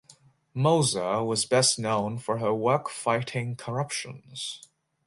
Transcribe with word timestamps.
Moser 0.55 1.21
was 1.23 1.45
best 1.45 1.77
known 1.77 2.17
for 2.17 2.39
her 2.39 2.51
work 2.51 2.89
fighting 2.89 3.55
corruption. 3.55 4.33